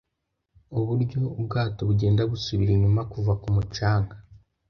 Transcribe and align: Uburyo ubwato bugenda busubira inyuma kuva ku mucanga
Uburyo 0.79 1.19
ubwato 1.39 1.79
bugenda 1.89 2.21
busubira 2.31 2.71
inyuma 2.77 3.01
kuva 3.11 3.33
ku 3.41 3.47
mucanga 3.55 4.15